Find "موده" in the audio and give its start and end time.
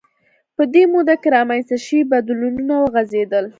0.91-1.15